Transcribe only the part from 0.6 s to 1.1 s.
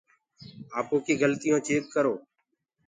آپو